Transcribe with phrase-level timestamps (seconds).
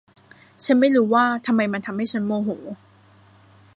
[0.63, 2.49] ฉันไม่รู้ว่าทำไมมันทำให้ฉันโมโห